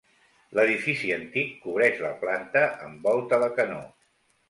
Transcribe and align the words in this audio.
L'edifici 0.59 1.11
antic 1.17 1.53
cobreix 1.67 2.03
la 2.07 2.11
planta 2.25 2.67
amb 2.89 3.09
volta 3.11 3.43
de 3.47 3.55
canó. 3.63 3.83